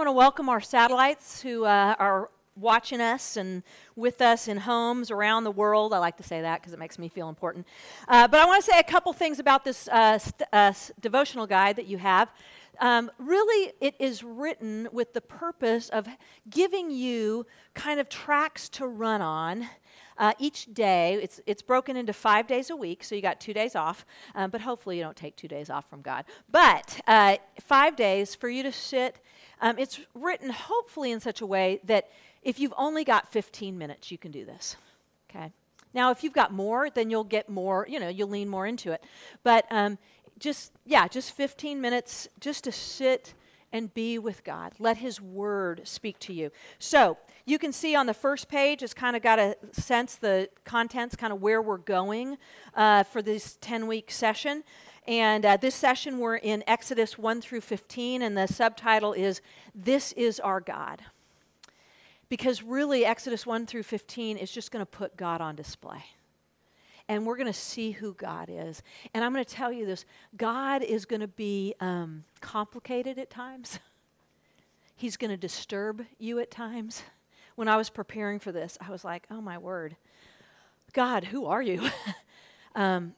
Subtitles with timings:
[0.00, 3.62] want to welcome our satellites who uh, are watching us and
[3.96, 5.92] with us in homes around the world.
[5.92, 7.66] I like to say that because it makes me feel important.
[8.08, 11.46] Uh, but I want to say a couple things about this uh, st- uh, devotional
[11.46, 12.30] guide that you have.
[12.80, 16.08] Um, really, it is written with the purpose of
[16.48, 17.44] giving you
[17.74, 19.68] kind of tracks to run on.
[20.16, 23.52] Uh, each day, it's, it's broken into five days a week, so you got two
[23.52, 26.24] days off, um, but hopefully you don't take two days off from God.
[26.50, 29.20] But uh, five days for you to sit.
[29.60, 32.08] Um, it's written hopefully in such a way that
[32.42, 34.76] if you've only got 15 minutes, you can do this.
[35.30, 35.52] Okay?
[35.92, 38.92] Now, if you've got more, then you'll get more, you know, you'll lean more into
[38.92, 39.02] it.
[39.42, 39.98] But um,
[40.38, 43.34] just, yeah, just 15 minutes just to sit
[43.72, 44.72] and be with God.
[44.78, 46.50] Let His Word speak to you.
[46.78, 50.48] So, you can see on the first page, it's kind of got a sense the
[50.64, 52.38] contents, kind of where we're going
[52.74, 54.62] uh, for this 10 week session.
[55.06, 59.40] And uh, this session, we're in Exodus 1 through 15, and the subtitle is
[59.74, 61.02] This is Our God
[62.30, 66.02] because really Exodus 1 through 15 is just going to put God on display.
[67.08, 68.82] And we're going to see who God is.
[69.12, 73.28] And I'm going to tell you this God is going to be um, complicated at
[73.28, 73.78] times,
[74.96, 77.02] He's going to disturb you at times.
[77.56, 79.96] When I was preparing for this, I was like, oh my word,
[80.92, 81.90] God, who are you?
[82.74, 83.14] um,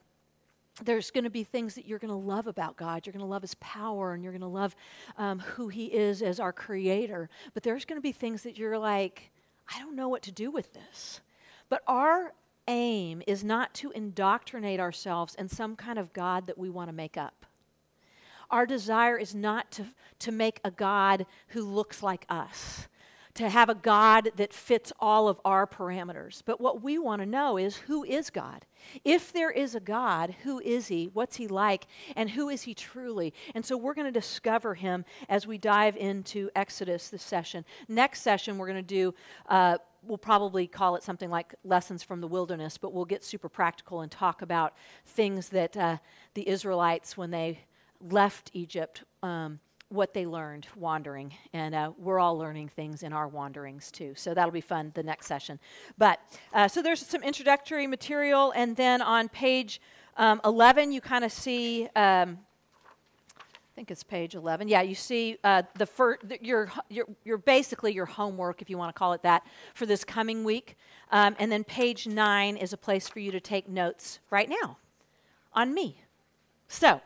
[0.81, 3.05] there's going to be things that you're going to love about God.
[3.05, 4.75] You're going to love His power and you're going to love
[5.17, 7.29] um, who He is as our Creator.
[7.53, 9.31] But there's going to be things that you're like,
[9.73, 11.21] I don't know what to do with this.
[11.69, 12.33] But our
[12.67, 16.93] aim is not to indoctrinate ourselves in some kind of God that we want to
[16.93, 17.45] make up.
[18.49, 19.85] Our desire is not to,
[20.19, 22.87] to make a God who looks like us
[23.35, 26.41] to have a God that fits all of our parameters.
[26.45, 28.65] But what we want to know is who is God?
[29.03, 31.09] If there is a God, who is he?
[31.13, 31.87] What's he like?
[32.15, 33.33] And who is he truly?
[33.55, 37.65] And so we're going to discover him as we dive into Exodus this session.
[37.87, 39.15] Next session, we're going to do.
[39.47, 43.49] Uh, we'll probably call it something like lessons from the wilderness, but we'll get super
[43.49, 44.73] practical and talk about
[45.05, 45.97] things that uh,
[46.33, 47.61] the Israelites, when they
[47.99, 49.59] left Egypt, um,
[49.93, 51.33] what they learned wandering.
[51.53, 54.13] And uh, we're all learning things in our wanderings too.
[54.15, 55.59] So that'll be fun the next session.
[55.97, 56.19] But
[56.53, 58.51] uh, so there's some introductory material.
[58.55, 59.79] And then on page
[60.17, 61.87] um, 11, you kind of see.
[61.95, 62.39] Um,
[63.37, 64.67] I think it's page 11.
[64.67, 68.77] Yeah, you see uh, the, fir- the your, your, your basically your homework, if you
[68.77, 69.41] want to call it that,
[69.73, 70.77] for this coming week.
[71.11, 74.77] Um, and then page 9 is a place for you to take notes right now
[75.53, 76.03] on me.
[76.67, 77.01] So,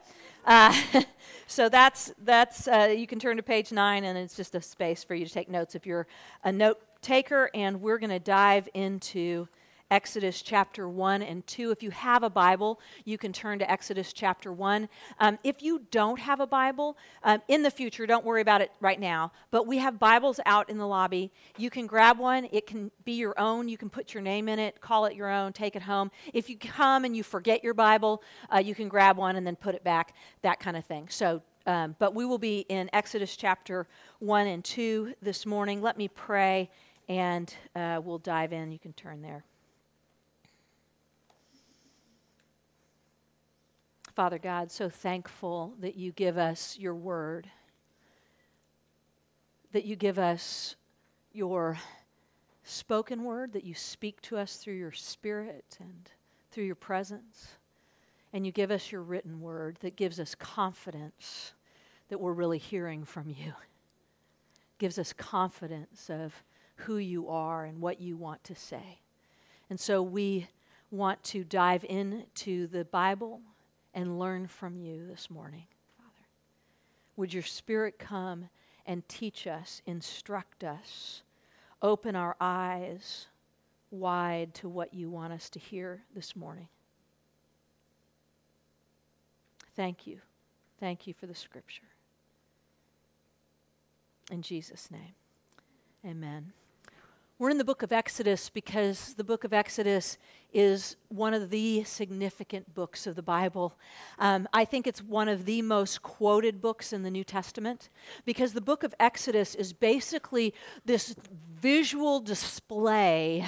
[0.47, 0.73] uh,
[1.47, 5.03] so that's, that's uh, you can turn to page nine, and it's just a space
[5.03, 6.07] for you to take notes if you're
[6.43, 7.51] a note taker.
[7.53, 9.47] And we're going to dive into
[9.89, 11.71] Exodus chapter 1 and 2.
[11.71, 14.89] If you have a Bible, you can turn to Exodus chapter 1.
[15.19, 18.71] Um, if you don't have a Bible, um, in the future, don't worry about it
[18.81, 21.31] right now, but we have Bibles out in the lobby.
[21.57, 23.69] You can grab one, it can be your own.
[23.69, 26.11] You can put your name in it, call it your own, take it home.
[26.33, 28.21] If you come and you forget your Bible,
[28.53, 31.07] uh, you can grab one and then put it back, that kind of thing.
[31.09, 33.87] So um, but we will be in Exodus chapter
[34.19, 35.81] 1 and 2 this morning.
[35.81, 36.69] Let me pray
[37.09, 38.71] and uh, we'll dive in.
[38.71, 39.43] You can turn there.
[44.17, 47.51] Father God, so thankful that you give us your word,
[49.73, 50.75] that you give us
[51.33, 51.77] your
[52.63, 56.09] spoken word, that you speak to us through your spirit and
[56.49, 57.49] through your presence.
[58.33, 61.53] And you give us your written word that gives us confidence
[62.09, 63.53] that we're really hearing from you.
[64.79, 66.33] Gives us confidence of
[66.77, 69.01] who you are and what you want to say.
[69.69, 70.47] And so we
[70.89, 73.41] want to dive into the Bible
[73.97, 75.65] and learn from you this morning,
[75.97, 76.27] Father.
[77.15, 78.47] Would your Spirit come
[78.85, 81.23] and teach us, instruct us,
[81.81, 83.25] open our eyes
[83.89, 86.67] wide to what you want us to hear this morning?
[89.75, 90.19] Thank you.
[90.79, 91.89] Thank you for the scripture.
[94.29, 95.15] In Jesus' name,
[96.05, 96.53] amen.
[97.39, 100.17] We're in the book of Exodus because the book of Exodus
[100.51, 103.75] is one of the significant books of the Bible.
[104.17, 107.89] Um, I think it's one of the most quoted books in the New Testament
[108.25, 110.51] because the book of Exodus is basically
[110.83, 111.13] this
[111.61, 113.47] visual display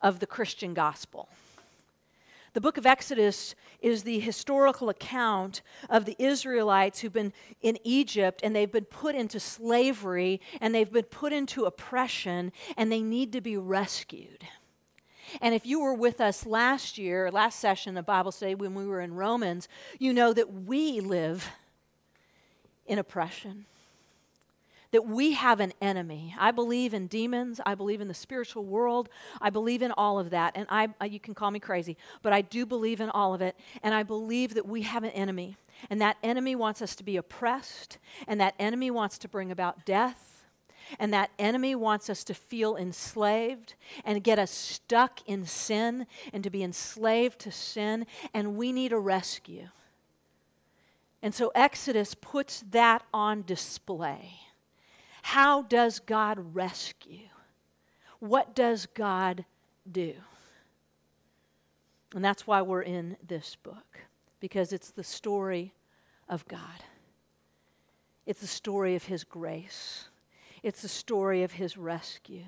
[0.00, 1.28] of the Christian gospel.
[2.54, 5.60] The book of Exodus is the historical account
[5.90, 10.90] of the Israelites who've been in Egypt and they've been put into slavery and they've
[10.90, 14.46] been put into oppression and they need to be rescued.
[15.40, 18.86] And if you were with us last year, last session of Bible study when we
[18.86, 19.68] were in Romans,
[19.98, 21.50] you know that we live
[22.86, 23.66] in oppression
[24.94, 26.36] that we have an enemy.
[26.38, 27.60] I believe in demons.
[27.66, 29.08] I believe in the spiritual world.
[29.40, 30.52] I believe in all of that.
[30.54, 33.42] And I, uh, you can call me crazy, but I do believe in all of
[33.42, 33.56] it.
[33.82, 35.56] And I believe that we have an enemy.
[35.90, 37.98] And that enemy wants us to be oppressed.
[38.28, 40.46] And that enemy wants to bring about death.
[41.00, 43.74] And that enemy wants us to feel enslaved
[44.04, 48.06] and get us stuck in sin and to be enslaved to sin.
[48.32, 49.70] And we need a rescue.
[51.20, 54.34] And so Exodus puts that on display.
[55.24, 57.28] How does God rescue?
[58.20, 59.46] What does God
[59.90, 60.12] do?
[62.14, 64.00] And that's why we're in this book,
[64.38, 65.72] because it's the story
[66.28, 66.84] of God.
[68.26, 70.08] It's the story of His grace.
[70.62, 72.44] It's the story of His rescue.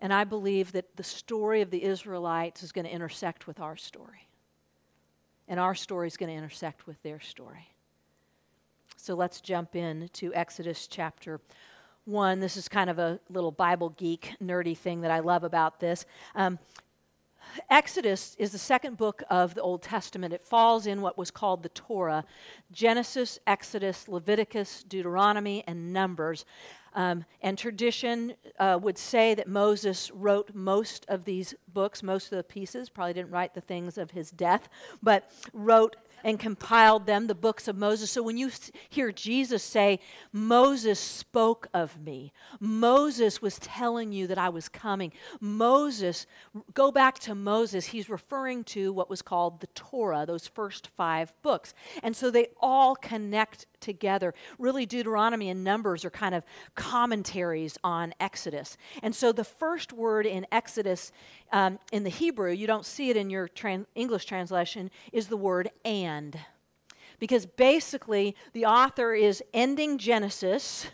[0.00, 3.76] And I believe that the story of the Israelites is going to intersect with our
[3.76, 4.28] story.
[5.46, 7.68] And our story is going to intersect with their story.
[8.96, 11.40] So let's jump in to Exodus chapter
[12.06, 12.40] 1.
[12.40, 16.06] This is kind of a little Bible geek, nerdy thing that I love about this.
[16.34, 16.58] Um,
[17.68, 20.32] Exodus is the second book of the Old Testament.
[20.32, 22.24] It falls in what was called the Torah
[22.70, 26.44] Genesis, Exodus, Leviticus, Deuteronomy, and Numbers.
[26.94, 32.38] Um, and tradition uh, would say that Moses wrote most of these books, most of
[32.38, 34.68] the pieces, probably didn't write the things of his death,
[35.02, 38.10] but wrote and compiled them, the books of Moses.
[38.10, 38.50] So when you
[38.88, 40.00] hear Jesus say,
[40.32, 46.26] Moses spoke of me, Moses was telling you that I was coming, Moses,
[46.74, 51.32] go back to Moses, he's referring to what was called the Torah, those first five
[51.42, 51.74] books.
[52.02, 54.34] And so they all connect together.
[54.58, 58.76] Really, Deuteronomy and Numbers are kind of commentaries on Exodus.
[59.02, 61.12] And so the first word in Exodus
[61.52, 63.48] um, in the Hebrew, you don't see it in your
[63.94, 66.05] English translation, is the word and.
[67.18, 70.86] Because basically, the author is ending Genesis.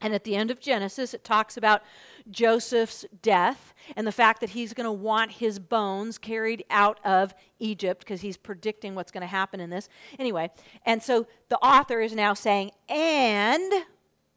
[0.00, 1.82] And at the end of Genesis, it talks about
[2.28, 7.34] Joseph's death and the fact that he's going to want his bones carried out of
[7.60, 9.88] Egypt because he's predicting what's going to happen in this.
[10.18, 10.50] Anyway,
[10.84, 13.72] and so the author is now saying, and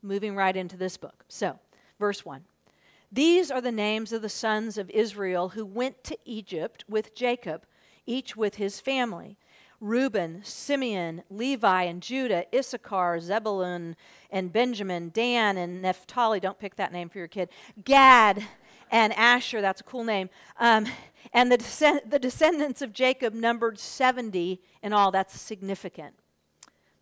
[0.04, 1.25] moving right into this book.
[1.27, 1.60] So,
[2.00, 2.44] verse 1
[3.12, 7.66] these are the names of the sons of Israel who went to Egypt with Jacob,
[8.06, 9.38] each with his family
[9.81, 13.95] Reuben, Simeon, Levi, and Judah, Issachar, Zebulun,
[14.31, 16.39] and Benjamin, Dan, and Naphtali.
[16.39, 17.50] Don't pick that name for your kid.
[17.83, 18.44] Gad
[18.92, 19.62] and Asher.
[19.62, 20.30] That's a cool name.
[20.60, 20.86] Um,
[21.33, 25.12] and the, descend- the descendants of Jacob numbered 70 in all.
[25.12, 26.16] That's significant.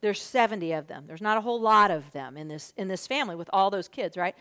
[0.01, 1.05] There's 70 of them.
[1.07, 3.87] There's not a whole lot of them in this, in this family with all those
[3.87, 4.35] kids, right?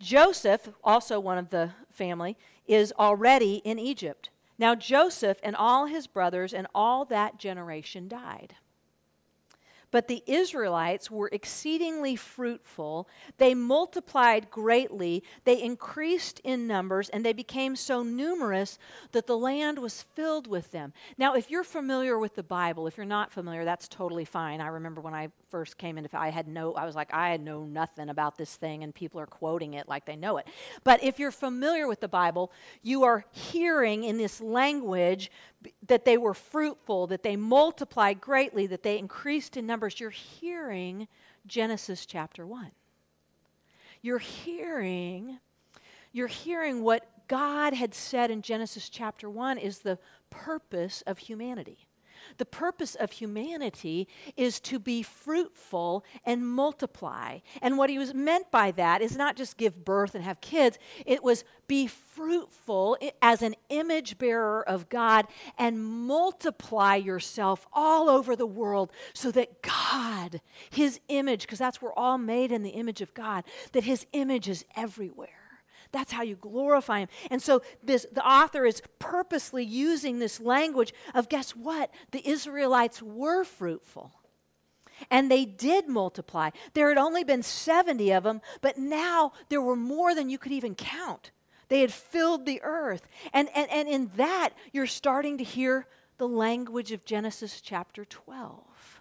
[0.00, 2.36] Joseph, also one of the family,
[2.66, 4.30] is already in Egypt.
[4.62, 8.54] Now, Joseph and all his brothers and all that generation died.
[9.92, 13.08] But the Israelites were exceedingly fruitful.
[13.38, 15.22] They multiplied greatly.
[15.44, 18.78] They increased in numbers, and they became so numerous
[19.12, 20.92] that the land was filled with them.
[21.16, 24.60] Now, if you're familiar with the Bible, if you're not familiar, that's totally fine.
[24.60, 27.64] I remember when I first came into I had no I was like I know
[27.64, 30.46] nothing about this thing and people are quoting it like they know it.
[30.82, 32.50] But if you're familiar with the Bible,
[32.82, 35.30] you are hearing in this language
[35.86, 40.00] that they were fruitful, that they multiplied greatly, that they increased in numbers.
[40.00, 41.08] You're hearing
[41.46, 42.70] Genesis chapter 1.
[44.00, 45.38] You're hearing
[46.12, 49.98] you're hearing what God had said in Genesis chapter 1 is the
[50.28, 51.86] purpose of humanity.
[52.38, 57.38] The purpose of humanity is to be fruitful and multiply.
[57.60, 60.78] And what he was meant by that is not just give birth and have kids,
[61.06, 65.26] it was be fruitful as an image bearer of God
[65.56, 71.94] and multiply yourself all over the world so that God, his image, because that's we're
[71.94, 75.41] all made in the image of God, that his image is everywhere.
[75.92, 77.08] That's how you glorify him.
[77.30, 81.90] And so this the author is purposely using this language of guess what?
[82.10, 84.12] The Israelites were fruitful.
[85.10, 86.50] And they did multiply.
[86.74, 90.52] There had only been 70 of them, but now there were more than you could
[90.52, 91.32] even count.
[91.68, 93.08] They had filled the earth.
[93.32, 95.86] And, and, and in that, you're starting to hear
[96.18, 99.00] the language of Genesis chapter 12,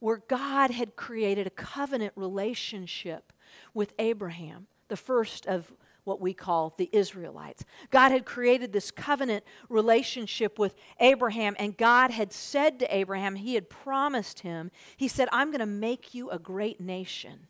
[0.00, 3.32] where God had created a covenant relationship
[3.74, 5.72] with Abraham, the first of
[6.08, 7.64] what we call the Israelites.
[7.90, 13.54] God had created this covenant relationship with Abraham, and God had said to Abraham, He
[13.54, 17.46] had promised him, He said, I'm going to make you a great nation.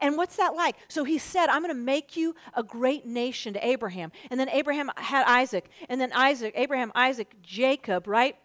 [0.00, 0.76] And what's that like?
[0.88, 4.10] So he said, I'm going to make you a great nation to Abraham.
[4.30, 5.70] And then Abraham had Isaac.
[5.88, 8.36] And then Isaac, Abraham, Isaac, Jacob, right?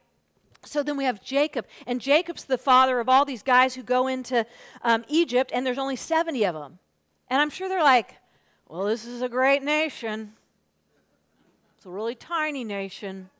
[0.65, 4.07] So then we have Jacob, and Jacob's the father of all these guys who go
[4.07, 4.45] into
[4.81, 6.79] um, Egypt, and there's only 70 of them.
[7.29, 8.15] And I'm sure they're like,
[8.69, 10.33] well, this is a great nation.
[11.75, 13.31] It's a really tiny nation.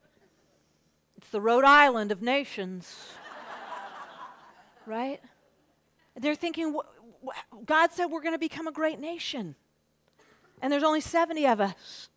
[1.17, 3.13] It's the Rhode Island of nations.
[4.88, 5.21] right?
[6.19, 6.75] They're thinking,
[7.63, 9.53] God said we're going to become a great nation.
[10.63, 12.09] And there's only 70 of us.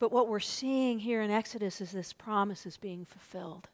[0.00, 3.68] But what we're seeing here in Exodus is this promise is being fulfilled.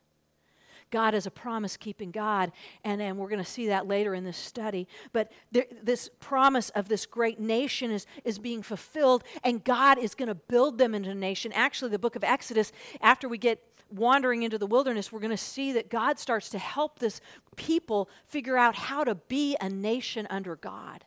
[0.93, 2.53] God is a promise keeping God,
[2.85, 4.87] and, and we're going to see that later in this study.
[5.13, 10.15] But there, this promise of this great nation is, is being fulfilled, and God is
[10.15, 11.53] going to build them into a nation.
[11.53, 12.71] Actually, the book of Exodus,
[13.01, 16.59] after we get wandering into the wilderness, we're going to see that God starts to
[16.61, 17.21] help this
[17.57, 21.05] people figure out how to be a nation under God.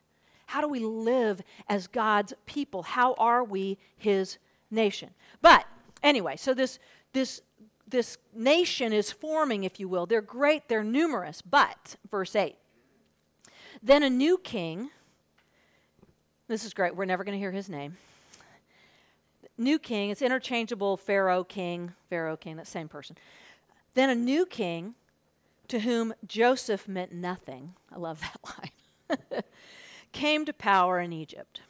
[0.47, 2.83] How do we live as God's people?
[2.83, 4.37] How are we His
[4.71, 5.11] nation.
[5.41, 5.65] But
[6.03, 6.79] anyway, so this,
[7.13, 7.41] this,
[7.87, 10.05] this nation is forming, if you will.
[10.05, 12.55] They're great, they're numerous, but, verse 8,
[13.83, 14.89] then a new king,
[16.47, 17.97] this is great, we're never going to hear his name.
[19.57, 23.15] New king, it's interchangeable Pharaoh king, Pharaoh king, that same person.
[23.93, 24.95] Then a new king
[25.69, 29.43] to whom Joseph meant nothing, I love that line,
[30.11, 31.61] came to power in Egypt.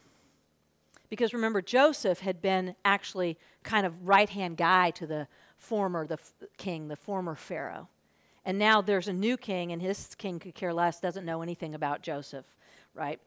[1.08, 5.28] Because remember, Joseph had been actually kind of right hand guy to the
[5.66, 6.18] former the
[6.56, 7.88] king, the former Pharaoh.
[8.44, 11.74] And now there's a new king, and his king could care less, doesn't know anything
[11.74, 12.46] about Joseph,
[12.94, 13.20] right?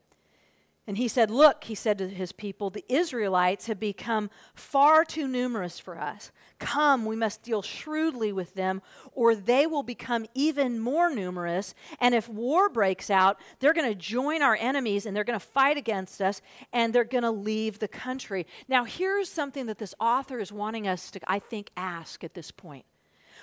[0.90, 5.28] And he said, Look, he said to his people, the Israelites have become far too
[5.28, 6.32] numerous for us.
[6.58, 8.82] Come, we must deal shrewdly with them,
[9.12, 11.76] or they will become even more numerous.
[12.00, 15.46] And if war breaks out, they're going to join our enemies and they're going to
[15.46, 16.42] fight against us
[16.74, 18.48] and they're going to leave the country.
[18.68, 22.50] Now, here's something that this author is wanting us to, I think, ask at this
[22.50, 22.86] point.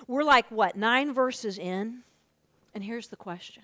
[0.09, 2.03] We're like, what, nine verses in?
[2.75, 3.63] And here's the question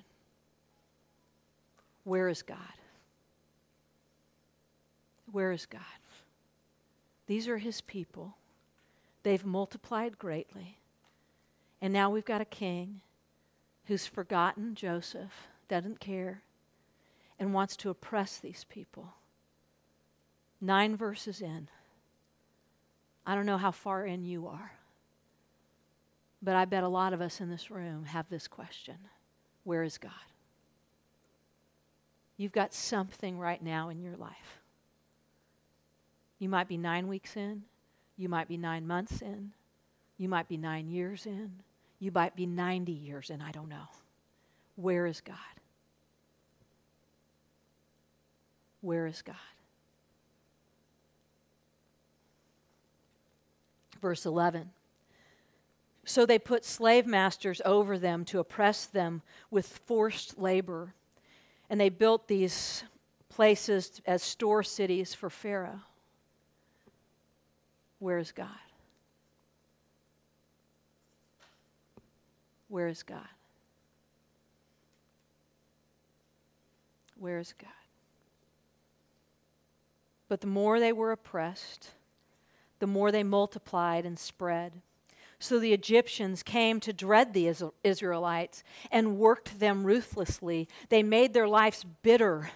[2.04, 2.58] Where is God?
[5.32, 5.80] Where is God?
[7.26, 8.36] These are his people.
[9.22, 10.78] They've multiplied greatly.
[11.80, 13.00] And now we've got a king
[13.86, 16.42] who's forgotten Joseph, doesn't care,
[17.38, 19.14] and wants to oppress these people.
[20.60, 21.68] Nine verses in.
[23.26, 24.72] I don't know how far in you are,
[26.42, 28.96] but I bet a lot of us in this room have this question
[29.64, 30.12] Where is God?
[32.36, 34.61] You've got something right now in your life
[36.42, 37.62] you might be nine weeks in.
[38.16, 39.52] You might be nine months in.
[40.18, 41.52] You might be nine years in.
[42.00, 43.40] You might be 90 years in.
[43.40, 43.86] I don't know.
[44.74, 45.36] Where is God?
[48.80, 49.36] Where is God?
[54.00, 54.70] Verse 11.
[56.04, 60.92] So they put slave masters over them to oppress them with forced labor.
[61.70, 62.82] And they built these
[63.28, 65.82] places as store cities for Pharaoh.
[68.02, 68.48] Where is God?
[72.66, 73.20] Where is God?
[77.16, 77.70] Where is God?
[80.28, 81.92] But the more they were oppressed,
[82.80, 84.72] the more they multiplied and spread.
[85.38, 87.54] So the Egyptians came to dread the
[87.84, 90.66] Israelites and worked them ruthlessly.
[90.88, 92.50] They made their lives bitter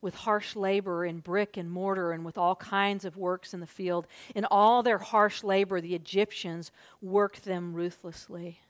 [0.00, 3.66] with harsh labor in brick and mortar and with all kinds of works in the
[3.66, 4.06] field.
[4.34, 8.60] In all their harsh labor, the Egyptians worked them ruthlessly.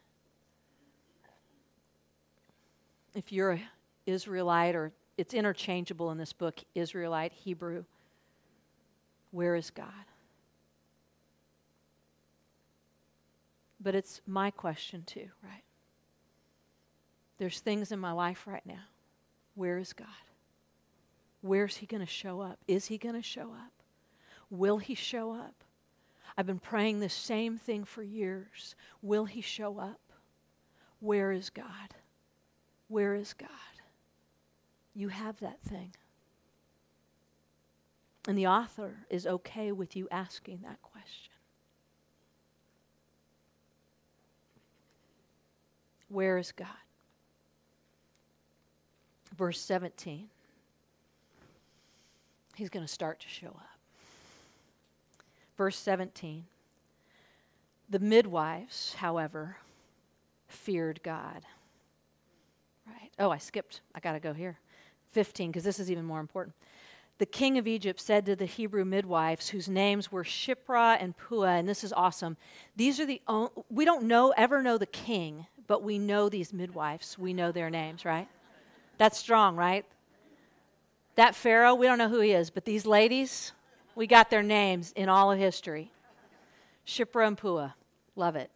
[3.13, 3.61] If you're an
[4.05, 7.83] Israelite, or it's interchangeable in this book Israelite, Hebrew,
[9.31, 9.87] where is God?
[13.79, 15.63] But it's my question too, right?
[17.37, 18.85] There's things in my life right now.
[19.55, 20.07] Where is God?
[21.47, 22.59] Where's he going to show up?
[22.67, 23.71] Is he going to show up?
[24.49, 25.63] Will he show up?
[26.37, 28.75] I've been praying the same thing for years.
[29.01, 30.01] Will he show up?
[30.99, 31.95] Where is God?
[32.89, 33.49] Where is God?
[34.93, 35.93] You have that thing.
[38.27, 41.33] And the author is okay with you asking that question.
[46.09, 46.67] Where is God?
[49.37, 50.29] Verse 17
[52.57, 53.69] he's going to start to show up.
[55.57, 56.45] Verse 17
[57.89, 59.57] The midwives, however,
[60.47, 61.43] feared God.
[62.85, 63.11] Right?
[63.19, 63.81] Oh, I skipped.
[63.93, 64.57] I got to go here.
[65.11, 66.55] 15, because this is even more important.
[67.17, 71.57] the king of Egypt said to the Hebrew midwives, whose names were Shiphrah and Puah,
[71.57, 72.37] and this is awesome.
[72.75, 76.53] These are the only, we don't know ever know the king, but we know these
[76.53, 77.17] midwives.
[77.17, 78.27] We know their names, right?
[78.97, 79.85] That's strong, right?
[81.17, 83.51] That Pharaoh, we don't know who he is, but these ladies,
[83.95, 85.91] we got their names in all of history.
[86.85, 87.71] Shiphrah and Puah,
[88.15, 88.51] love it.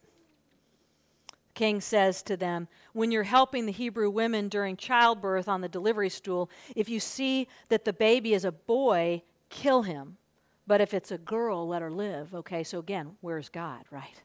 [1.54, 6.08] King says to them, When you're helping the Hebrew women during childbirth on the delivery
[6.08, 10.16] stool, if you see that the baby is a boy, kill him.
[10.64, 12.32] But if it's a girl, let her live.
[12.32, 14.22] Okay, so again, where's God, right?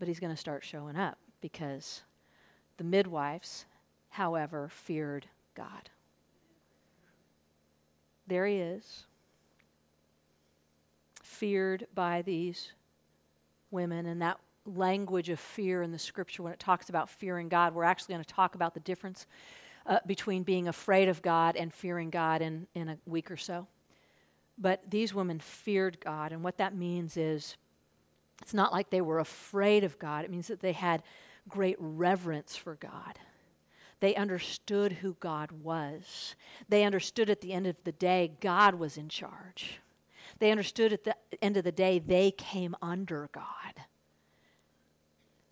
[0.00, 2.02] But he's going to start showing up because
[2.78, 3.64] the midwives,
[4.08, 5.88] however, feared God.
[8.26, 9.04] There he is,
[11.22, 12.72] feared by these
[13.70, 17.74] women, and that language of fear in the scripture when it talks about fearing God.
[17.74, 19.26] We're actually going to talk about the difference
[19.86, 23.66] uh, between being afraid of God and fearing God in, in a week or so.
[24.58, 27.56] But these women feared God, and what that means is
[28.42, 31.02] it's not like they were afraid of God, it means that they had
[31.48, 33.18] great reverence for God.
[34.00, 36.34] They understood who God was.
[36.68, 39.80] They understood at the end of the day, God was in charge.
[40.38, 43.86] They understood at the end of the day, they came under God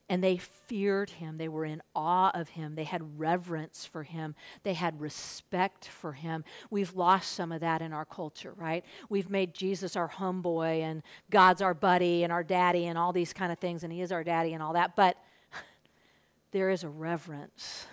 [0.08, 1.38] and they feared him.
[1.38, 2.74] They were in awe of him.
[2.74, 4.34] They had reverence for him.
[4.62, 6.44] They had respect for him.
[6.70, 8.84] We've lost some of that in our culture, right?
[9.08, 13.32] We've made Jesus our homeboy and God's our buddy and our daddy and all these
[13.32, 14.94] kind of things, and he is our daddy and all that.
[14.94, 15.16] But
[16.52, 17.86] there is a reverence,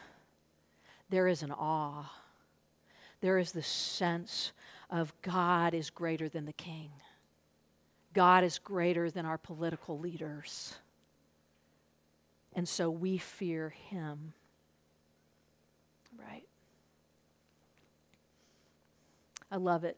[1.12, 2.12] there is an awe,
[3.20, 4.52] there is the sense
[4.90, 6.90] of God is greater than the king,
[8.14, 10.76] God is greater than our political leaders.
[12.54, 14.34] And so we fear him.
[16.20, 16.44] Right?
[19.50, 19.98] I love it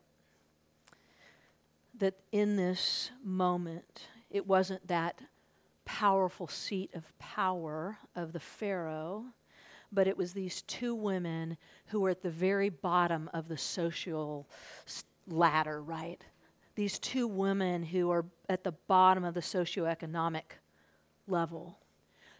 [1.97, 5.21] that in this moment, it wasn't that
[5.85, 9.25] powerful seat of power of the Pharaoh,
[9.93, 11.57] but it was these two women
[11.87, 14.47] who were at the very bottom of the social
[15.27, 16.23] ladder, right?
[16.75, 20.57] These two women who are at the bottom of the socioeconomic
[21.27, 21.77] level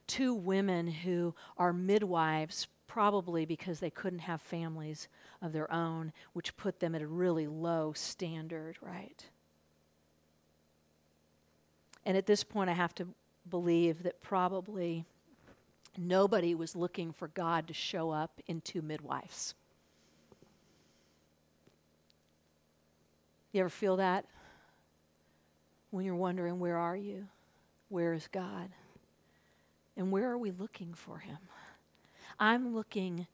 [0.08, 5.08] two women who are midwives, probably because they couldn't have families
[5.42, 9.26] of their own, which put them at a really low standard, right?
[12.06, 13.08] And at this point, I have to
[13.50, 15.06] believe that probably
[15.98, 19.56] nobody was looking for God to show up in two midwives.
[23.52, 24.26] You ever feel that?
[25.92, 27.28] When you're wondering, where are you?
[27.90, 28.70] Where is God?
[29.96, 31.38] And where are we looking for him?
[32.40, 33.28] I'm looking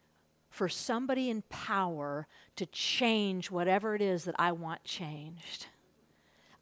[0.49, 5.67] for somebody in power to change whatever it is that I want changed.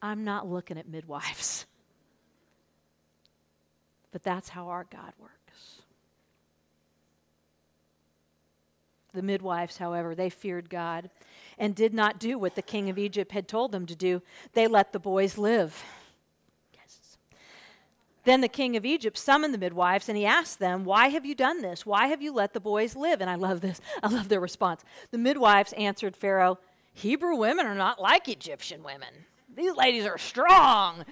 [0.02, 1.66] I'm not looking at midwives.
[4.10, 5.37] But that's how our God works.
[9.18, 11.10] The midwives, however, they feared God
[11.58, 14.22] and did not do what the king of Egypt had told them to do.
[14.54, 15.84] They let the boys live.
[18.26, 21.34] Then the king of Egypt summoned the midwives and he asked them, Why have you
[21.34, 21.84] done this?
[21.84, 23.20] Why have you let the boys live?
[23.20, 23.82] And I love this.
[24.04, 24.84] I love their response.
[25.10, 26.60] The midwives answered Pharaoh,
[26.94, 29.26] Hebrew women are not like Egyptian women.
[29.56, 31.06] These ladies are strong.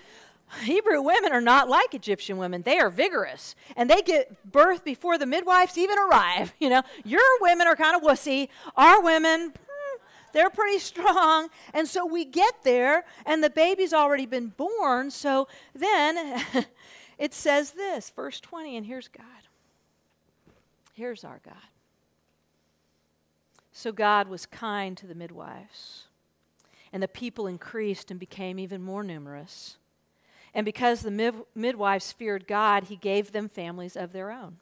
[0.63, 2.61] Hebrew women are not like Egyptian women.
[2.61, 6.53] They are vigorous and they get birth before the midwives even arrive.
[6.59, 8.49] You know, your women are kind of wussy.
[8.75, 10.01] Our women, hmm,
[10.33, 11.49] they're pretty strong.
[11.73, 15.11] And so we get there and the baby's already been born.
[15.11, 16.43] So then
[17.17, 19.25] It says this, verse 20, and here's God.
[20.93, 21.55] Here's our God.
[23.71, 26.05] So God was kind to the midwives,
[26.93, 29.77] and the people increased and became even more numerous.
[30.55, 34.55] And because the mid- midwives feared God, he gave them families of their own.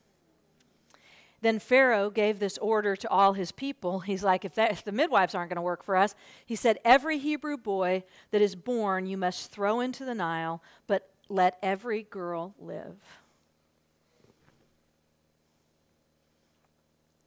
[1.41, 3.99] Then Pharaoh gave this order to all his people.
[3.99, 6.79] He's like, if, that, if the midwives aren't going to work for us, he said,
[6.83, 12.03] Every Hebrew boy that is born you must throw into the Nile, but let every
[12.03, 12.95] girl live.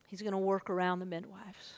[0.09, 1.75] He's going to work around the midwives.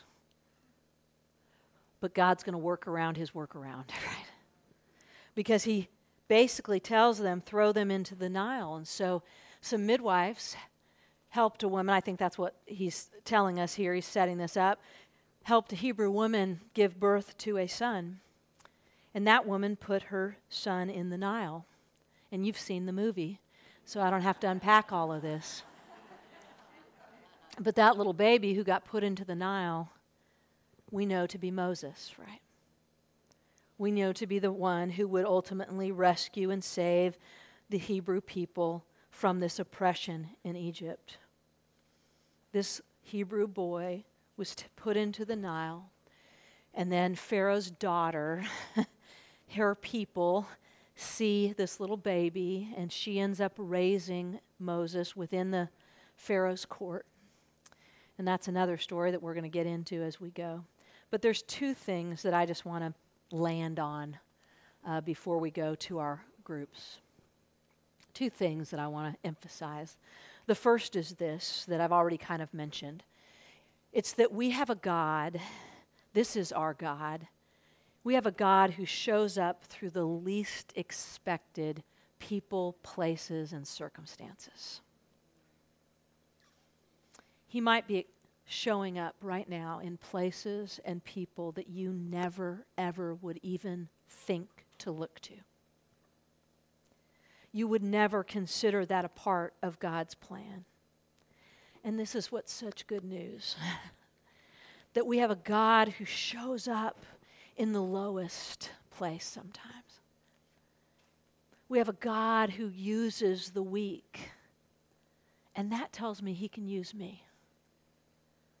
[1.99, 4.25] But God's going to work around his workaround, right?
[5.35, 5.89] Because he
[6.29, 8.75] basically tells them, throw them into the Nile.
[8.75, 9.23] And so
[9.59, 10.55] some midwives
[11.29, 11.93] helped a woman.
[11.93, 13.93] I think that's what he's telling us here.
[13.93, 14.79] He's setting this up.
[15.43, 18.21] Helped a Hebrew woman give birth to a son.
[19.13, 21.65] And that woman put her son in the Nile
[22.31, 23.39] and you've seen the movie,
[23.85, 25.63] so I don't have to unpack all of this.
[27.59, 29.91] But that little baby who got put into the Nile,
[30.91, 32.41] we know to be Moses, right?
[33.79, 37.17] We know to be the one who would ultimately rescue and save
[37.69, 41.17] the Hebrew people from this oppression in Egypt.
[42.51, 44.03] This Hebrew boy
[44.35, 45.89] was put into the Nile,
[46.73, 48.43] and then Pharaoh's daughter,
[49.55, 50.45] her people,
[50.95, 55.69] see this little baby, and she ends up raising Moses within the
[56.17, 57.05] Pharaoh's court.
[58.17, 60.65] And that's another story that we're going to get into as we go.
[61.09, 62.93] But there's two things that I just want to
[63.31, 64.17] land on
[64.85, 66.97] uh, before we go to our groups.
[68.13, 69.97] Two things that I want to emphasize.
[70.47, 73.03] The first is this that I've already kind of mentioned
[73.91, 75.39] it's that we have a God,
[76.13, 77.27] this is our God.
[78.03, 81.83] We have a God who shows up through the least expected
[82.19, 84.81] people, places, and circumstances.
[87.47, 88.05] He might be
[88.49, 94.65] showing up right now in places and people that you never, ever would even think
[94.79, 95.35] to look to.
[97.51, 100.65] You would never consider that a part of God's plan.
[101.83, 103.55] And this is what's such good news
[104.95, 107.05] that we have a God who shows up
[107.55, 110.01] in the lowest place sometimes.
[111.69, 114.31] We have a God who uses the weak.
[115.55, 117.25] And that tells me he can use me.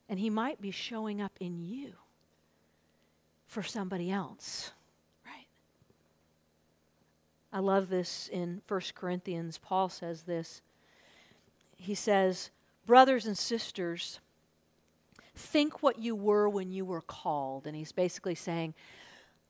[0.09, 1.93] And he might be showing up in you
[3.45, 4.71] for somebody else,
[5.25, 5.47] right?
[7.53, 9.57] I love this in 1 Corinthians.
[9.57, 10.61] Paul says this.
[11.77, 12.49] He says,
[12.85, 14.19] Brothers and sisters,
[15.35, 17.67] think what you were when you were called.
[17.67, 18.73] And he's basically saying,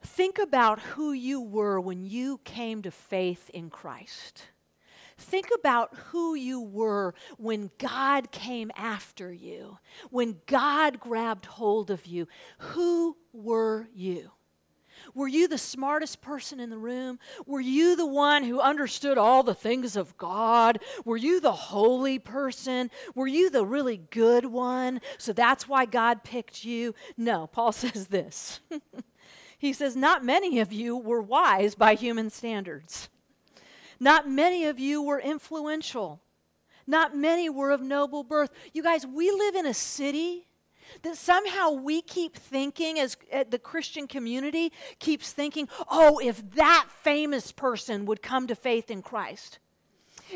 [0.01, 4.43] think about who you were when you came to faith in Christ.
[5.19, 9.77] Think about who you were when God came after you,
[10.09, 12.27] when God grabbed hold of you.
[12.59, 14.31] Who were you?
[15.13, 17.19] Were you the smartest person in the room?
[17.45, 20.79] Were you the one who understood all the things of God?
[21.05, 22.91] Were you the holy person?
[23.15, 25.01] Were you the really good one?
[25.17, 26.95] So that's why God picked you?
[27.17, 28.59] No, Paul says this.
[29.57, 33.09] he says, Not many of you were wise by human standards.
[33.99, 36.21] Not many of you were influential.
[36.87, 38.49] Not many were of noble birth.
[38.73, 40.47] You guys, we live in a city
[41.03, 43.15] that somehow we keep thinking, as
[43.49, 49.01] the Christian community keeps thinking, oh, if that famous person would come to faith in
[49.01, 49.59] Christ,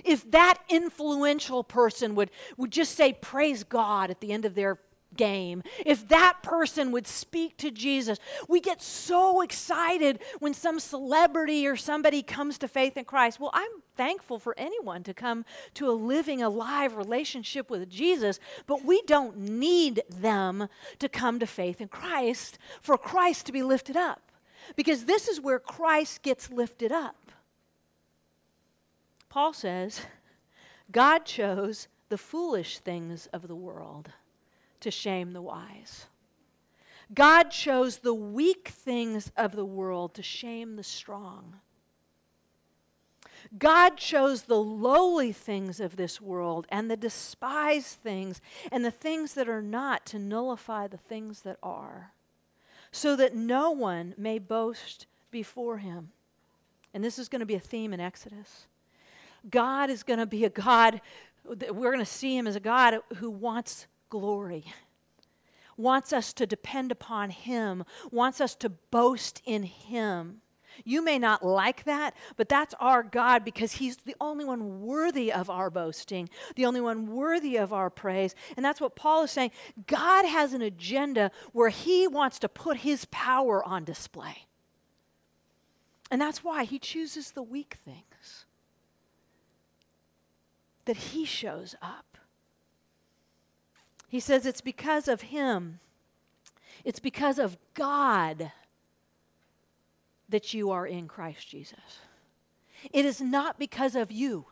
[0.04, 4.80] if that influential person would, would just say, praise God at the end of their
[5.15, 11.67] game, if that person would speak to Jesus, we get so excited when some celebrity
[11.67, 13.39] or somebody comes to faith in Christ.
[13.39, 15.45] Well, I'm thankful for anyone to come
[15.76, 20.67] to a living, alive relationship with Jesus, but we don't need them
[20.99, 24.32] to come to faith in Christ for Christ to be lifted up.
[24.76, 27.32] Because this is where Christ gets lifted up.
[29.30, 30.02] Paul says,
[30.91, 34.12] God chose the foolish things of the world
[34.84, 36.06] to shame the wise.
[37.13, 41.56] God chose the weak things of the world to shame the strong.
[43.58, 48.41] God chose the lowly things of this world and the despised things
[48.72, 52.13] and the things that are not to nullify the things that are,
[52.91, 56.12] so that no one may boast before him.
[56.93, 58.67] And this is going to be a theme in Exodus.
[59.50, 61.02] God is going to be a God,
[61.46, 64.63] we're going to see him as a God who wants glory,
[65.76, 70.41] wants us to depend upon Him, wants us to boast in Him.
[70.86, 75.34] You may not like that, but that's our God because He's the only one worthy
[75.34, 78.36] of our boasting, the only one worthy of our praise.
[78.56, 79.49] And that's what Paul is saying.
[79.88, 84.45] God has an agenda where He wants to put His power on display.
[86.12, 88.45] And that's why He chooses the weak things,
[90.86, 92.12] that He shows up.
[94.13, 95.80] He says it's because of Him,
[96.86, 98.52] it's because of God
[100.30, 101.80] that you are in Christ Jesus.
[102.91, 104.45] It is not because of you.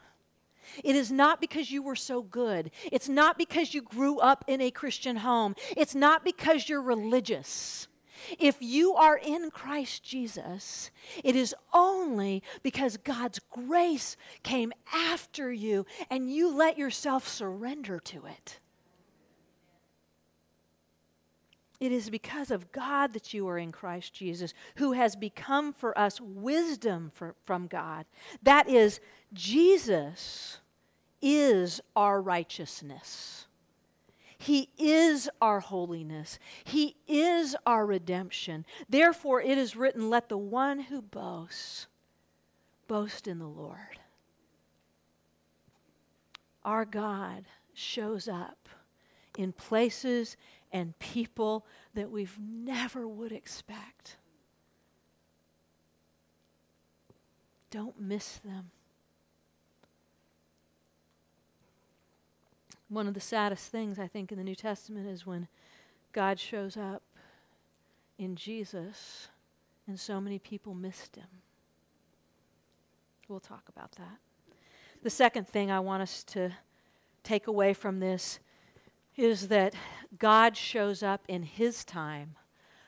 [0.83, 2.71] It is not because you were so good.
[2.91, 5.55] It's not because you grew up in a Christian home.
[5.77, 7.87] It's not because you're religious.
[8.39, 10.89] If you are in Christ Jesus,
[11.23, 18.25] it is only because God's grace came after you and you let yourself surrender to
[18.25, 18.57] it.
[21.81, 25.97] It is because of God that you are in Christ Jesus, who has become for
[25.97, 28.05] us wisdom for, from God.
[28.43, 28.99] That is,
[29.33, 30.59] Jesus
[31.23, 33.47] is our righteousness.
[34.37, 36.37] He is our holiness.
[36.63, 38.63] He is our redemption.
[38.87, 41.87] Therefore, it is written, Let the one who boasts
[42.87, 43.99] boast in the Lord.
[46.63, 48.69] Our God shows up
[49.35, 50.37] in places
[50.71, 54.17] and people that we've never would expect.
[57.69, 58.71] Don't miss them.
[62.89, 65.47] One of the saddest things, I think, in the New Testament is when
[66.11, 67.03] God shows up
[68.17, 69.29] in Jesus
[69.87, 71.27] and so many people missed him.
[73.29, 74.17] We'll talk about that.
[75.03, 76.51] The second thing I want us to
[77.23, 78.39] take away from this
[79.17, 79.73] is that
[80.17, 82.35] God shows up in His time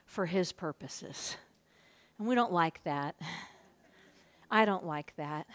[0.06, 1.38] for His purposes.
[2.18, 3.16] And we don't like that.
[4.50, 5.48] I don't like that.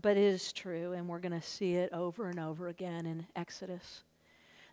[0.00, 3.26] But it is true, and we're going to see it over and over again in
[3.36, 4.02] Exodus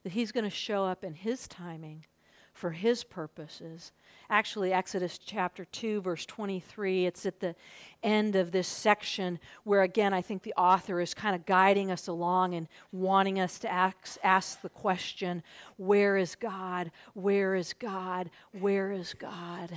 [0.03, 2.05] that He's going to show up in His timing
[2.53, 3.91] for His purposes.
[4.29, 7.53] Actually, Exodus chapter 2, verse 23, it's at the
[8.01, 12.07] end of this section where, again, I think the author is kind of guiding us
[12.07, 15.43] along and wanting us to ask, ask the question
[15.77, 16.91] where is God?
[17.13, 18.29] Where is God?
[18.53, 19.71] Where is God?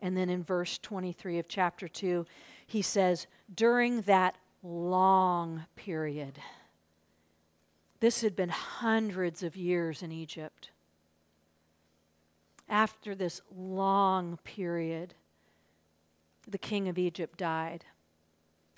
[0.00, 2.24] And then in verse 23 of chapter 2,
[2.66, 6.38] he says, During that long period.
[8.00, 10.70] This had been hundreds of years in Egypt.
[12.68, 15.14] After this long period,
[16.46, 17.84] the king of Egypt died.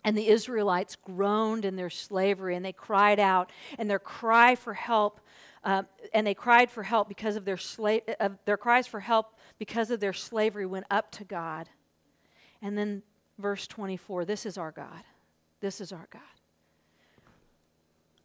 [0.05, 4.75] And the Israelites groaned in their slavery and they cried out, and their cry for
[4.75, 5.21] help,
[5.65, 5.83] uh,
[6.15, 9.91] and they cried for help because of their, sla- uh, their cries for help because
[9.91, 11.69] of their slavery went up to God.
[12.63, 13.03] And then
[13.39, 15.03] verse 24 this is our God.
[15.61, 16.23] This is our God.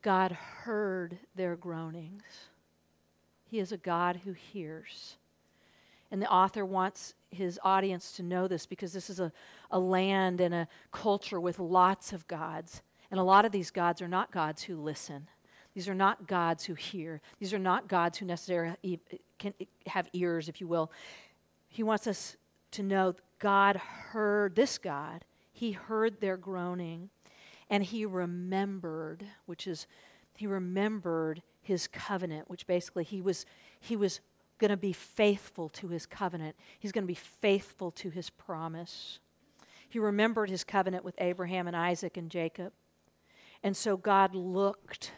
[0.02, 2.23] God heard their groanings.
[3.49, 5.17] He is a God who hears.
[6.13, 9.32] And the author wants his audience to know this because this is a,
[9.71, 12.84] a land and a culture with lots of gods.
[13.10, 15.28] And a lot of these gods are not gods who listen.
[15.73, 17.19] These are not gods who hear.
[17.39, 18.99] These are not gods who necessarily
[19.39, 19.56] can
[19.88, 20.91] have ears, if you will.
[21.67, 22.38] He wants us
[22.73, 25.26] to know God heard this God.
[25.52, 27.10] He heard their groaning
[27.71, 29.88] and he remembered, which is,
[30.36, 33.47] he remembered his covenant, which basically he was,
[33.80, 34.19] he was
[34.67, 36.56] going to be faithful to his covenant.
[36.80, 39.19] He's going to be faithful to his promise.
[39.89, 42.71] He remembered his covenant with Abraham and Isaac and Jacob.
[43.62, 45.12] And so God looked.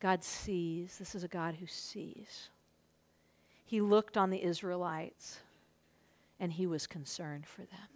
[0.00, 0.98] God sees.
[0.98, 2.50] This is a God who sees.
[3.64, 5.40] He looked on the Israelites
[6.38, 7.88] and he was concerned for them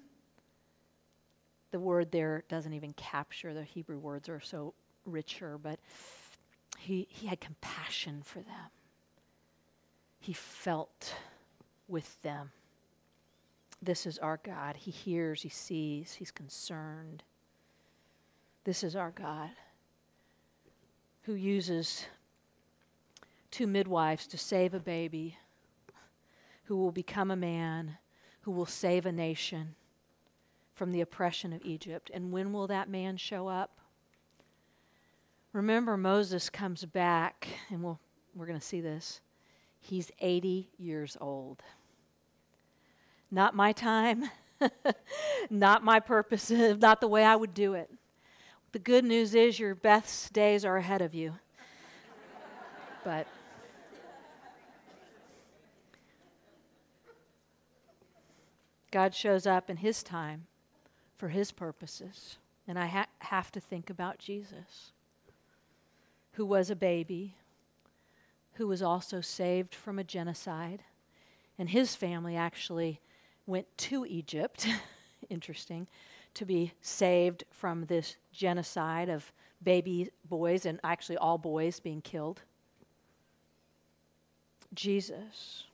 [1.74, 5.80] the word there doesn't even capture the Hebrew words are so richer, but
[6.78, 8.70] he, he had compassion for them.
[10.24, 11.16] He felt
[11.86, 12.50] with them.
[13.82, 14.76] This is our God.
[14.76, 17.22] He hears, he sees, he's concerned.
[18.64, 19.50] This is our God
[21.24, 22.06] who uses
[23.50, 25.36] two midwives to save a baby,
[26.64, 27.98] who will become a man,
[28.40, 29.74] who will save a nation
[30.74, 32.10] from the oppression of Egypt.
[32.14, 33.76] And when will that man show up?
[35.52, 38.00] Remember, Moses comes back, and we'll,
[38.34, 39.20] we're going to see this.
[39.84, 41.62] He's 80 years old.
[43.30, 44.30] Not my time,
[45.50, 47.90] not my purpose, not the way I would do it.
[48.72, 51.34] The good news is your best days are ahead of you.
[53.04, 53.26] but.
[58.90, 60.46] God shows up in His time
[61.16, 62.38] for his purposes.
[62.66, 64.92] And I ha- have to think about Jesus,
[66.32, 67.36] who was a baby,
[68.54, 70.82] who was also saved from a genocide.
[71.58, 73.00] And his family actually
[73.46, 74.66] went to Egypt,
[75.30, 75.86] interesting,
[76.34, 82.42] to be saved from this genocide of baby boys and actually all boys being killed.
[84.74, 85.64] Jesus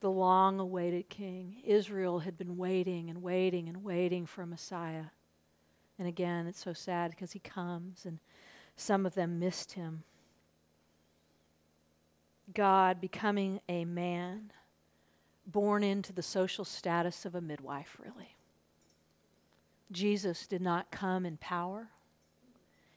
[0.00, 1.56] the long awaited king.
[1.64, 5.06] Israel had been waiting and waiting and waiting for a Messiah.
[5.98, 8.18] And again, it's so sad because he comes and
[8.76, 10.04] some of them missed him.
[12.54, 14.52] God becoming a man,
[15.46, 18.36] born into the social status of a midwife, really.
[19.90, 21.88] Jesus did not come in power,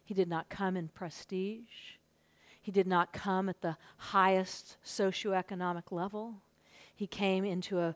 [0.04, 1.96] he did not come in prestige,
[2.62, 6.36] he did not come at the highest socioeconomic level.
[6.94, 7.96] He came into a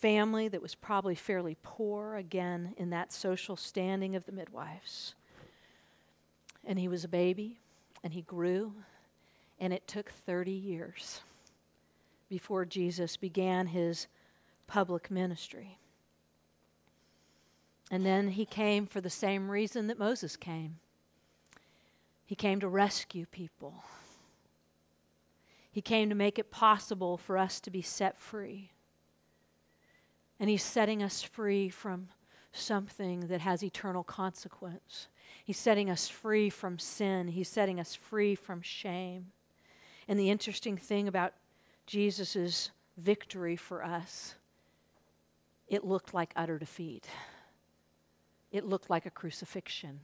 [0.00, 5.14] family that was probably fairly poor, again, in that social standing of the midwives.
[6.64, 7.60] And he was a baby,
[8.02, 8.72] and he grew,
[9.62, 11.20] and it took 30 years
[12.28, 14.08] before Jesus began his
[14.66, 15.78] public ministry.
[17.88, 20.80] And then he came for the same reason that Moses came
[22.24, 23.84] he came to rescue people,
[25.70, 28.70] he came to make it possible for us to be set free.
[30.40, 32.08] And he's setting us free from
[32.50, 35.08] something that has eternal consequence.
[35.44, 37.28] He's setting us free from sin.
[37.28, 39.26] He's setting us free from shame.
[40.12, 41.32] And the interesting thing about
[41.86, 44.34] Jesus' victory for us,
[45.68, 47.06] it looked like utter defeat.
[48.50, 50.00] It looked like a crucifixion.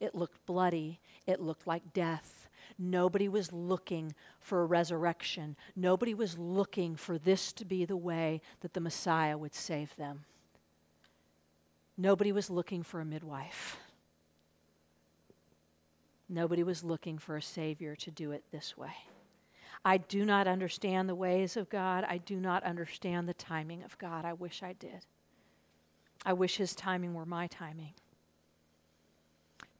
[0.00, 1.00] It looked bloody.
[1.26, 2.48] It looked like death.
[2.78, 5.54] Nobody was looking for a resurrection.
[5.76, 10.24] Nobody was looking for this to be the way that the Messiah would save them.
[11.98, 13.76] Nobody was looking for a midwife.
[16.26, 18.94] Nobody was looking for a Savior to do it this way.
[19.84, 22.04] I do not understand the ways of God.
[22.08, 24.24] I do not understand the timing of God.
[24.24, 25.06] I wish I did.
[26.24, 27.94] I wish His timing were my timing.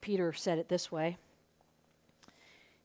[0.00, 1.16] Peter said it this way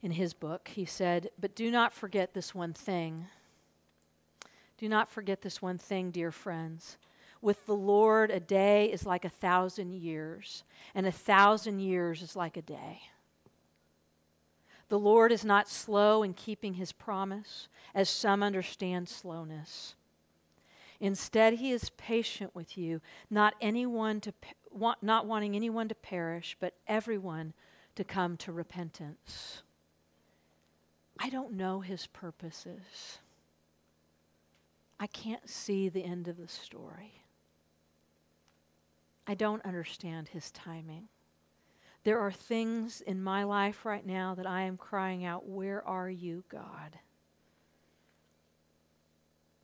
[0.02, 0.70] in his book.
[0.74, 3.28] He said, But do not forget this one thing.
[4.78, 6.98] Do not forget this one thing, dear friends.
[7.42, 10.64] With the Lord, a day is like a thousand years,
[10.96, 13.02] and a thousand years is like a day.
[14.92, 19.96] The Lord is not slow in keeping his promise, as some understand slowness.
[21.00, 23.00] Instead, he is patient with you,
[23.30, 24.34] not anyone to
[25.02, 27.54] not wanting anyone to perish, but everyone
[27.96, 29.62] to come to repentance.
[31.18, 33.20] I don't know his purposes.
[35.00, 37.24] I can't see the end of the story.
[39.26, 41.08] I don't understand his timing.
[42.04, 46.10] There are things in my life right now that I am crying out, Where are
[46.10, 47.00] you, God?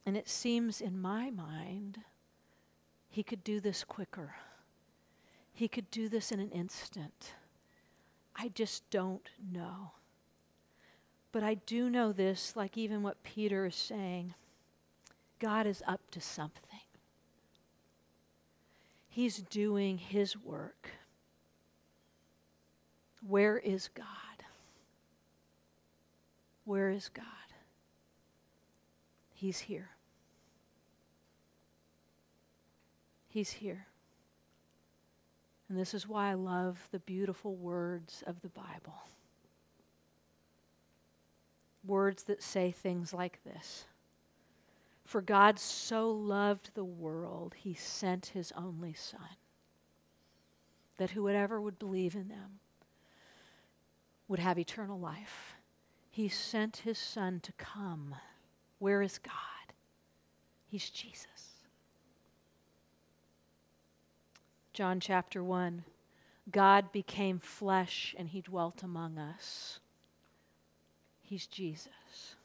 [0.06, 2.00] And it seems in my mind,
[3.10, 4.36] he could do this quicker.
[5.54, 7.34] He could do this in an instant.
[8.36, 9.93] I just don't know.
[11.32, 14.36] But I do know this, like even what Peter is saying
[15.39, 16.80] God is up to something.
[19.08, 20.89] He's doing his work.
[23.25, 24.06] Where is God?
[26.65, 27.25] Where is God?
[29.34, 29.89] He's here.
[33.27, 33.88] He's here.
[35.69, 39.01] And this is why I love the beautiful words of the Bible.
[41.86, 43.86] Words that say things like this
[45.06, 49.38] For God so loved the world, he sent his only Son,
[50.97, 52.60] that whoever would believe in them
[54.27, 55.55] would have eternal life.
[56.09, 58.15] He sent his Son to come.
[58.79, 59.73] Where is God?
[60.67, 61.27] He's Jesus.
[64.73, 65.83] John chapter 1
[66.49, 69.79] God became flesh and he dwelt among us.
[71.21, 72.35] He's Jesus.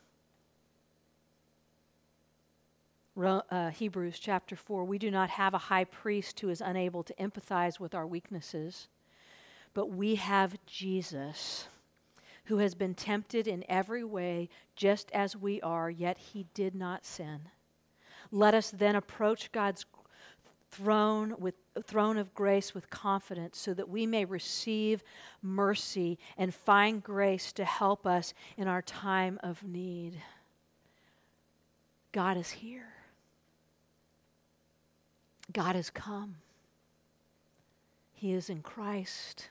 [3.17, 7.15] Uh, Hebrews chapter 4 We do not have a high priest who is unable to
[7.15, 8.89] empathize with our weaknesses,
[9.75, 11.69] but we have Jesus
[12.45, 17.05] who has been tempted in every way, just as we are, yet he did not
[17.05, 17.41] sin.
[18.31, 19.85] Let us then approach God's
[20.71, 25.03] throne with throne of grace with confidence so that we may receive
[25.43, 30.21] mercy and find grace to help us in our time of need.
[32.11, 32.89] God is here.
[35.53, 36.37] God has come.
[38.13, 39.49] He is in Christ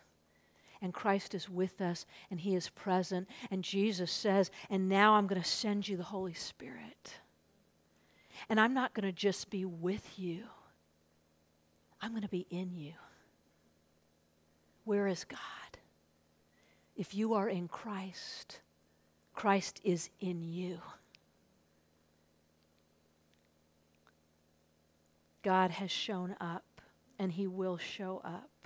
[0.81, 3.27] and Christ is with us and He is present.
[3.49, 7.15] And Jesus says, And now I'm going to send you the Holy Spirit.
[8.49, 10.43] And I'm not going to just be with you,
[12.01, 12.93] I'm going to be in you.
[14.83, 15.39] Where is God?
[16.95, 18.59] If you are in Christ,
[19.33, 20.79] Christ is in you.
[25.43, 26.81] God has shown up
[27.17, 28.60] and He will show up.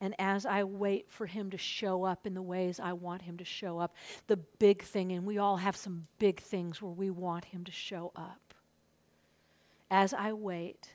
[0.00, 3.36] And as I wait for him to show up in the ways I want him
[3.38, 3.94] to show up,
[4.28, 7.72] the big thing, and we all have some big things where we want him to
[7.72, 8.54] show up.
[9.90, 10.94] As I wait,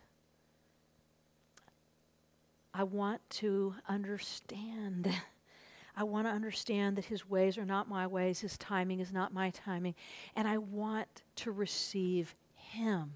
[2.73, 5.09] I want to understand.
[5.95, 9.31] I want to understand that his ways are not my ways, his timing is not
[9.31, 9.93] my timing,
[10.35, 13.11] and I want to receive him.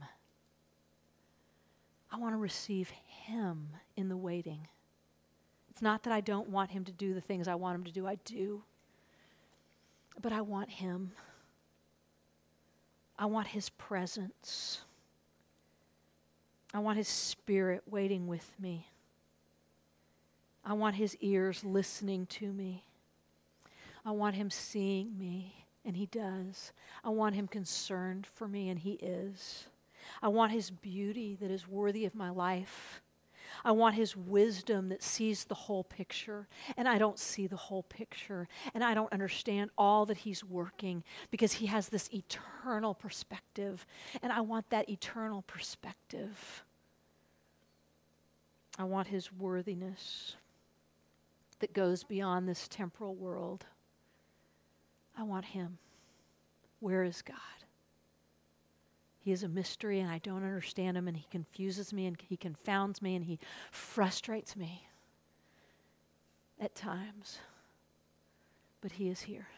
[2.11, 4.67] I want to receive him in the waiting.
[5.78, 7.91] It's not that I don't want him to do the things I want him to
[7.91, 8.63] do, I do.
[10.19, 11.11] But I want him.
[13.15, 14.82] I want his presence.
[16.73, 18.88] I want his spirit waiting with me.
[20.65, 22.84] I want his ears listening to me.
[24.03, 26.71] I want him seeing me, and he does.
[27.03, 29.67] I want him concerned for me, and he is.
[30.23, 32.99] I want his beauty that is worthy of my life.
[33.63, 36.47] I want his wisdom that sees the whole picture.
[36.75, 38.47] And I don't see the whole picture.
[38.73, 43.85] And I don't understand all that he's working because he has this eternal perspective.
[44.21, 46.63] And I want that eternal perspective.
[48.77, 50.35] I want his worthiness
[51.59, 53.65] that goes beyond this temporal world.
[55.17, 55.79] I want him.
[56.79, 57.35] Where is God?
[59.28, 62.38] He is a mystery and I don't understand him and he confuses me and he
[62.38, 63.39] confounds me and he
[63.71, 64.88] frustrates me
[66.61, 67.39] at times.
[68.80, 69.49] But he is here.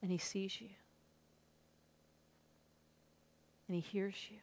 [0.00, 0.70] And he sees you.
[3.68, 4.38] And he hears you.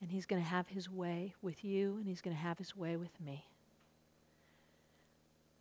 [0.00, 2.76] And he's going to have his way with you and he's going to have his
[2.76, 3.46] way with me.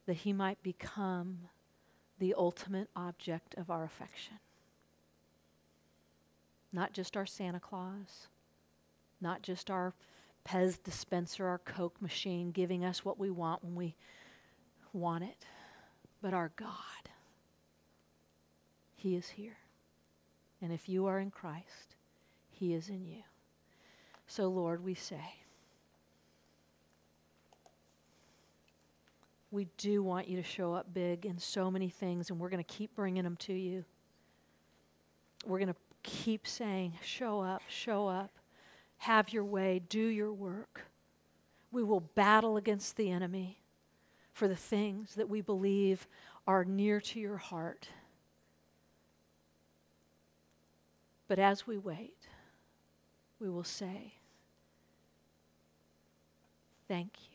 [0.07, 1.49] That he might become
[2.19, 4.39] the ultimate object of our affection.
[6.71, 8.27] Not just our Santa Claus,
[9.21, 9.93] not just our
[10.47, 13.95] Pez dispenser, our Coke machine giving us what we want when we
[14.93, 15.45] want it,
[16.21, 17.09] but our God.
[18.95, 19.57] He is here.
[20.61, 21.95] And if you are in Christ,
[22.49, 23.23] He is in you.
[24.27, 25.44] So, Lord, we say,
[29.55, 32.63] we do want you to show up big in so many things, and we're going
[32.63, 33.85] to keep bringing them to you.
[35.45, 38.31] We're going to keep saying, Show up, show up,
[38.97, 40.81] have your way, do your work.
[41.71, 43.59] We will battle against the enemy
[44.33, 46.07] for the things that we believe
[46.45, 47.89] are near to your heart.
[51.27, 52.27] But as we wait,
[53.39, 54.13] we will say,
[56.87, 57.34] Thank you.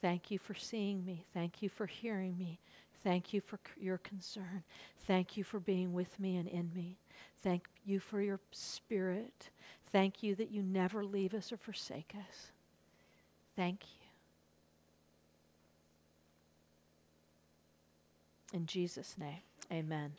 [0.00, 1.24] Thank you for seeing me.
[1.34, 2.58] Thank you for hearing me.
[3.02, 4.62] Thank you for c- your concern.
[5.06, 6.96] Thank you for being with me and in me.
[7.42, 9.50] Thank you for your spirit.
[9.92, 12.50] Thank you that you never leave us or forsake us.
[13.56, 14.06] Thank you.
[18.58, 19.42] In Jesus' name,
[19.72, 20.12] amen.